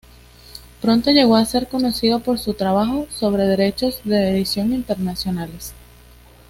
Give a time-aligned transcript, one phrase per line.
[0.81, 5.75] Pronto llegó a ser conocido por su trabajo sobre derechos de edición internacionales.